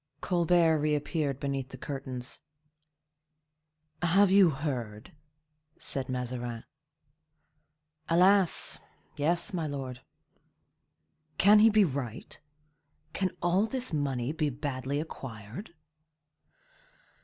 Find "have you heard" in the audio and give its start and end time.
4.01-5.11